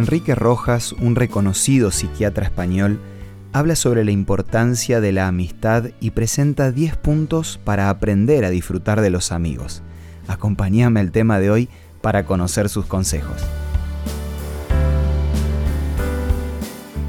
[0.00, 2.98] Enrique Rojas, un reconocido psiquiatra español,
[3.52, 9.02] habla sobre la importancia de la amistad y presenta 10 puntos para aprender a disfrutar
[9.02, 9.82] de los amigos.
[10.26, 11.68] Acompáñame al tema de hoy
[12.00, 13.42] para conocer sus consejos.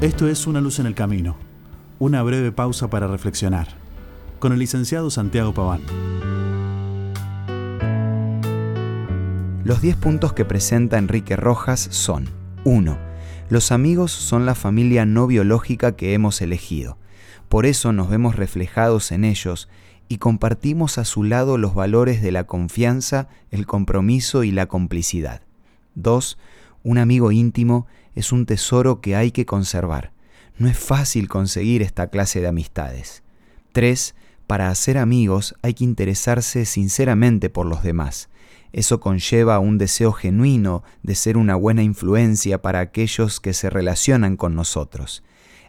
[0.00, 1.36] Esto es Una luz en el camino,
[1.98, 3.68] una breve pausa para reflexionar,
[4.38, 5.82] con el licenciado Santiago Paván.
[9.62, 12.98] Los 10 puntos que presenta Enrique Rojas son 1.
[13.48, 16.98] Los amigos son la familia no biológica que hemos elegido.
[17.48, 19.68] Por eso nos vemos reflejados en ellos
[20.08, 25.42] y compartimos a su lado los valores de la confianza, el compromiso y la complicidad.
[25.94, 26.38] 2.
[26.82, 30.12] Un amigo íntimo es un tesoro que hay que conservar.
[30.58, 33.22] No es fácil conseguir esta clase de amistades.
[33.72, 34.14] 3.
[34.46, 38.28] Para hacer amigos hay que interesarse sinceramente por los demás.
[38.72, 44.36] Eso conlleva un deseo genuino de ser una buena influencia para aquellos que se relacionan
[44.36, 45.22] con nosotros.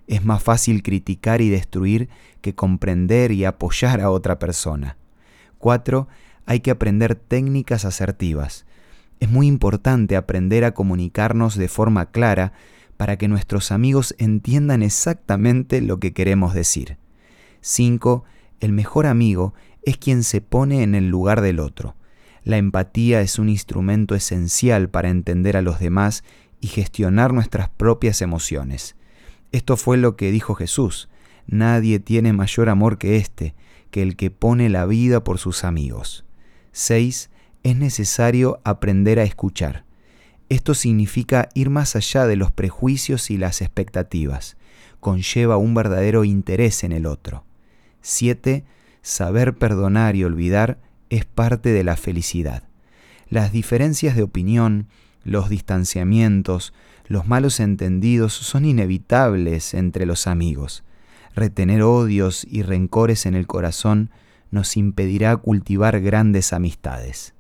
[0.07, 2.09] Es más fácil criticar y destruir
[2.41, 4.97] que comprender y apoyar a otra persona.
[5.59, 6.07] 4.
[6.45, 8.65] Hay que aprender técnicas asertivas.
[9.19, 12.53] Es muy importante aprender a comunicarnos de forma clara
[12.97, 16.97] para que nuestros amigos entiendan exactamente lo que queremos decir.
[17.61, 18.23] 5.
[18.59, 19.53] El mejor amigo
[19.83, 21.95] es quien se pone en el lugar del otro.
[22.49, 26.23] La empatía es un instrumento esencial para entender a los demás
[26.59, 28.95] y gestionar nuestras propias emociones.
[29.51, 31.09] Esto fue lo que dijo Jesús.
[31.45, 33.53] Nadie tiene mayor amor que este,
[33.91, 36.25] que el que pone la vida por sus amigos.
[36.71, 37.29] 6.
[37.61, 39.85] Es necesario aprender a escuchar.
[40.49, 44.57] Esto significa ir más allá de los prejuicios y las expectativas.
[44.99, 47.45] Conlleva un verdadero interés en el otro.
[48.01, 48.65] 7.
[49.03, 50.79] Saber perdonar y olvidar
[51.09, 52.63] es parte de la felicidad.
[53.29, 54.87] Las diferencias de opinión,
[55.23, 56.73] los distanciamientos,
[57.07, 60.83] los malos entendidos son inevitables entre los amigos.
[61.35, 64.11] Retener odios y rencores en el corazón
[64.51, 67.33] nos impedirá cultivar grandes amistades.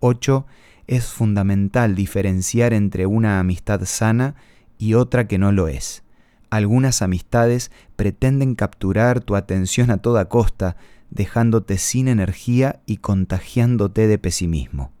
[0.00, 0.46] 8.
[0.86, 4.36] Es fundamental diferenciar entre una amistad sana
[4.78, 6.02] y otra que no lo es.
[6.50, 10.76] Algunas amistades pretenden capturar tu atención a toda costa,
[11.10, 14.92] dejándote sin energía y contagiándote de pesimismo.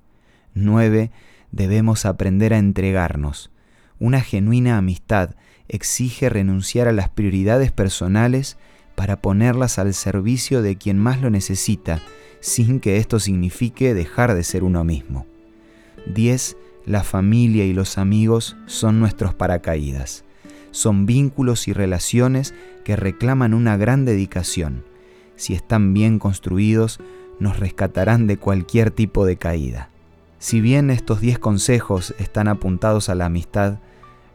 [0.54, 1.10] 9.
[1.52, 3.50] Debemos aprender a entregarnos.
[3.98, 5.30] Una genuina amistad
[5.68, 8.56] exige renunciar a las prioridades personales
[8.94, 12.00] para ponerlas al servicio de quien más lo necesita,
[12.40, 15.26] sin que esto signifique dejar de ser uno mismo.
[16.06, 16.56] 10.
[16.86, 20.24] La familia y los amigos son nuestros paracaídas.
[20.70, 24.84] Son vínculos y relaciones que reclaman una gran dedicación
[25.36, 27.00] si están bien construidos,
[27.38, 29.90] nos rescatarán de cualquier tipo de caída.
[30.38, 33.78] Si bien estos 10 consejos están apuntados a la amistad,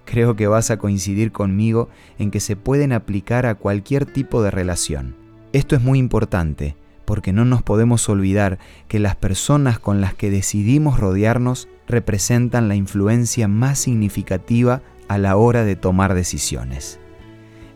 [0.05, 4.51] creo que vas a coincidir conmigo en que se pueden aplicar a cualquier tipo de
[4.51, 5.15] relación.
[5.53, 6.75] Esto es muy importante
[7.05, 8.57] porque no nos podemos olvidar
[8.87, 15.35] que las personas con las que decidimos rodearnos representan la influencia más significativa a la
[15.35, 17.00] hora de tomar decisiones.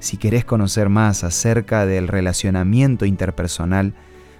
[0.05, 3.95] Si querés conocer más acerca del relacionamiento interpersonal,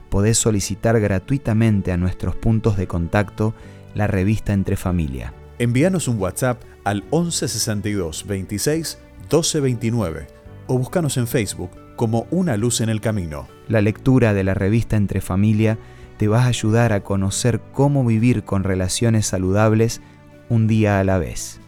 [0.10, 3.56] podés solicitar gratuitamente a nuestros puntos de contacto
[3.96, 5.34] la revista Entre Familia.
[5.58, 10.28] Envíanos un WhatsApp al 1162 26 1229
[10.68, 13.48] o búscanos en Facebook como Una Luz en el Camino.
[13.68, 15.80] La lectura de la revista Entre Familia
[16.18, 20.00] te va a ayudar a conocer cómo vivir con relaciones saludables
[20.48, 21.60] un día a la vez.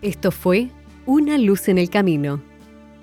[0.00, 0.70] Esto fue
[1.06, 2.50] Una Luz en el Camino